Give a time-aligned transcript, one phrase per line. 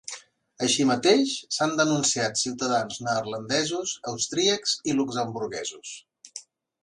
[0.67, 5.93] Així mateix, s’han denunciat ciutadans neerlandesos, austríacs i luxemburguesos.